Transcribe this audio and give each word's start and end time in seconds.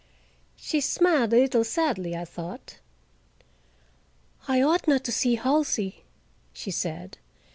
She 0.57 0.81
smiled 0.81 1.31
a 1.31 1.35
little, 1.37 1.63
sadly, 1.63 2.15
I 2.15 2.25
thought. 2.25 2.79
"I 4.47 4.59
ought 4.59 4.87
not 4.87 5.03
to 5.03 5.11
see 5.11 5.35
Halsey," 5.35 6.03
she 6.53 6.71
said. 6.71 7.19